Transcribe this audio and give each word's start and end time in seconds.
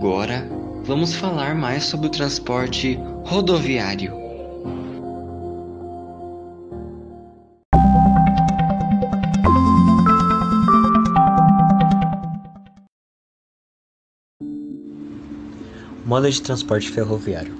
Agora, 0.00 0.48
vamos 0.82 1.14
falar 1.14 1.54
mais 1.54 1.84
sobre 1.84 2.06
o 2.06 2.10
transporte 2.10 2.98
rodoviário. 3.26 4.18
Modo 16.06 16.30
de 16.30 16.40
transporte 16.40 16.90
ferroviário. 16.90 17.54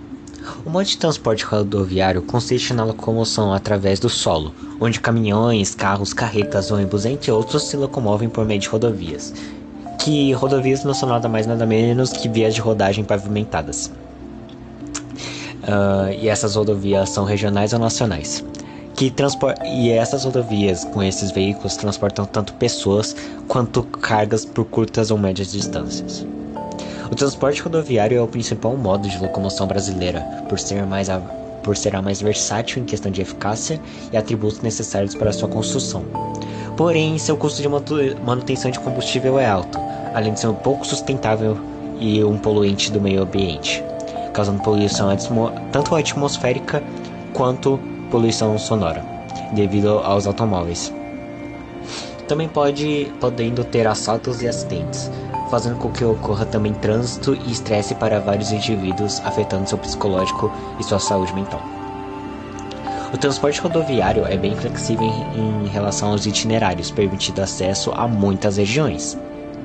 O 0.64 0.70
modo 0.70 0.86
de 0.86 0.96
transporte 0.96 1.44
rodoviário 1.44 2.22
consiste 2.22 2.72
na 2.72 2.84
locomoção 2.84 3.52
através 3.52 4.00
do 4.00 4.08
solo, 4.08 4.54
onde 4.80 4.98
caminhões, 4.98 5.74
carros, 5.74 6.14
carretas, 6.14 6.70
ônibus, 6.70 7.04
entre 7.04 7.30
outros, 7.30 7.64
se 7.64 7.76
locomovem 7.76 8.30
por 8.30 8.46
meio 8.46 8.60
de 8.60 8.68
rodovias. 8.68 9.34
Que 10.00 10.32
rodovias 10.32 10.82
não 10.82 10.94
são 10.94 11.08
nada 11.08 11.28
mais 11.28 11.46
nada 11.46 11.66
menos 11.66 12.10
que 12.10 12.26
vias 12.26 12.54
de 12.54 12.60
rodagem 12.60 13.04
pavimentadas. 13.04 13.92
Uh, 15.62 16.10
e 16.18 16.26
essas 16.26 16.56
rodovias 16.56 17.10
são 17.10 17.24
regionais 17.24 17.74
ou 17.74 17.78
nacionais. 17.78 18.42
Que 18.94 19.12
e 19.66 19.90
essas 19.90 20.24
rodovias 20.24 20.84
com 20.86 21.02
esses 21.02 21.30
veículos 21.30 21.76
transportam 21.76 22.24
tanto 22.24 22.54
pessoas 22.54 23.14
quanto 23.46 23.82
cargas 23.82 24.44
por 24.44 24.64
curtas 24.64 25.10
ou 25.10 25.18
médias 25.18 25.52
distâncias. 25.52 26.26
O 27.10 27.14
transporte 27.14 27.60
rodoviário 27.60 28.16
é 28.16 28.22
o 28.22 28.28
principal 28.28 28.76
modo 28.76 29.06
de 29.06 29.18
locomoção 29.18 29.66
brasileira, 29.66 30.20
por 30.48 30.58
ser, 30.58 30.86
mais 30.86 31.10
a, 31.10 31.18
por 31.62 31.76
ser 31.76 31.94
a 31.94 32.00
mais 32.00 32.22
versátil 32.22 32.82
em 32.82 32.86
questão 32.86 33.12
de 33.12 33.20
eficácia 33.20 33.80
e 34.12 34.16
atributos 34.16 34.60
necessários 34.60 35.14
para 35.14 35.32
sua 35.32 35.48
construção. 35.48 36.04
Porém, 36.76 37.18
seu 37.18 37.36
custo 37.36 37.60
de 37.60 37.68
manutenção 38.24 38.70
de 38.70 38.80
combustível 38.80 39.38
é 39.38 39.46
alto, 39.46 39.78
além 40.14 40.32
de 40.32 40.40
ser 40.40 40.48
um 40.48 40.54
pouco 40.54 40.86
sustentável 40.86 41.56
e 41.98 42.22
um 42.24 42.38
poluente 42.38 42.90
do 42.90 43.00
meio 43.00 43.22
ambiente, 43.22 43.84
causando 44.32 44.62
poluição 44.62 45.08
tanto 45.70 45.94
atmosférica 45.94 46.82
quanto 47.34 47.78
poluição 48.10 48.58
sonora, 48.58 49.04
devido 49.52 49.98
aos 49.98 50.26
automóveis. 50.26 50.92
Também 52.26 52.48
pode 52.48 53.12
podendo 53.20 53.64
ter 53.64 53.86
assaltos 53.86 54.42
e 54.42 54.48
acidentes, 54.48 55.10
fazendo 55.50 55.76
com 55.76 55.90
que 55.90 56.04
ocorra 56.04 56.46
também 56.46 56.72
trânsito 56.72 57.34
e 57.34 57.50
estresse 57.50 57.94
para 57.94 58.20
vários 58.20 58.52
indivíduos, 58.52 59.20
afetando 59.24 59.68
seu 59.68 59.76
psicológico 59.78 60.50
e 60.78 60.84
sua 60.84 61.00
saúde 61.00 61.34
mental. 61.34 61.60
O 63.12 63.18
transporte 63.18 63.60
rodoviário 63.60 64.24
é 64.24 64.36
bem 64.36 64.54
flexível 64.54 65.12
em, 65.34 65.66
relação 65.66 66.12
aos 66.12 66.26
itinerários, 66.26 66.92
permitindo 66.92 67.42
acesso 67.42 67.90
a 67.90 68.06
muitas 68.06 68.56
regiões, 68.56 69.18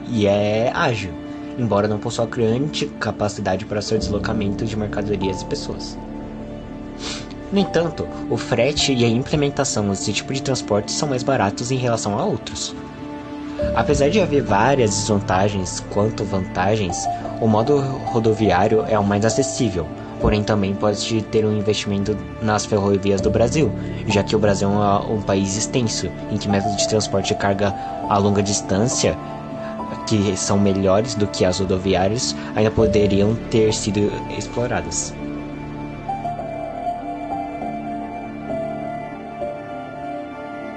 e 0.07 0.27
é 0.27 0.71
ágil, 0.73 1.11
embora 1.57 1.87
não 1.87 1.99
possua 1.99 2.25
grande 2.25 2.87
capacidade 2.99 3.65
para 3.65 3.81
seu 3.81 3.97
deslocamento 3.97 4.65
de 4.65 4.75
mercadorias 4.75 5.41
e 5.41 5.45
pessoas. 5.45 5.97
No 7.51 7.59
entanto, 7.59 8.07
o 8.29 8.37
frete 8.37 8.93
e 8.93 9.05
a 9.05 9.07
implementação 9.07 9.89
desse 9.89 10.11
tipo 10.11 10.33
de 10.33 10.41
transporte 10.41 10.91
são 10.91 11.09
mais 11.09 11.23
baratos 11.23 11.71
em 11.71 11.77
relação 11.77 12.17
a 12.17 12.25
outros, 12.25 12.75
Apesar 13.73 14.09
de 14.09 14.21
haver 14.21 14.43
várias 14.43 14.91
desvantagens 14.91 15.79
quanto 15.91 16.23
vantagens, 16.23 17.07
o 17.41 17.47
modo 17.47 17.79
rodoviário 18.05 18.85
é 18.87 18.97
o 18.97 19.03
mais 19.03 19.25
acessível, 19.25 19.87
porém 20.21 20.43
também 20.43 20.73
pode 20.73 21.21
ter 21.23 21.45
um 21.45 21.57
investimento 21.57 22.17
nas 22.41 22.65
ferrovias 22.65 23.21
do 23.21 23.29
Brasil, 23.29 23.71
já 24.07 24.23
que 24.23 24.35
o 24.35 24.39
Brasil 24.39 24.69
é 24.69 25.11
um 25.11 25.21
país 25.21 25.57
extenso, 25.57 26.09
em 26.31 26.37
que 26.37 26.47
métodos 26.47 26.77
de 26.77 26.87
transporte 26.87 27.33
de 27.33 27.39
carga 27.39 27.73
a 28.09 28.17
longa 28.17 28.41
distância, 28.41 29.17
que 30.07 30.35
são 30.37 30.59
melhores 30.59 31.15
do 31.15 31.27
que 31.27 31.45
as 31.45 31.59
rodoviárias, 31.59 32.35
ainda 32.55 32.71
poderiam 32.71 33.35
ter 33.49 33.73
sido 33.73 34.11
exploradas. 34.37 35.13